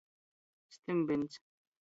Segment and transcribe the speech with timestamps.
[0.75, 1.39] Stymbyns.